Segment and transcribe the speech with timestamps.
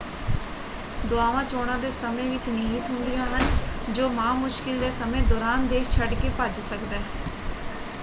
[1.03, 5.91] ਦੁਆਵਾਂ ਚੋਣਾ ਦੇ ਸਮੇਂ ਵਿੱਚ ਨਿਹਿਤ ਹੁੰਦੀਆਂ ਹਨ ਜੋ ਮਾ ਮੁਸ਼ਕਿਲ ਦੇ ਸਮੇਂ ਦੌਰਾਨ ਦੇਸ਼
[5.91, 7.03] ਛੱਡਕੇ ਭੱਜ ਸਕਦਾ ਹੈ।